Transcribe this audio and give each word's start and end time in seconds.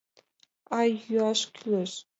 А 0.77 0.79
йӱаш 1.05 1.41
кӱлеш. 1.55 1.91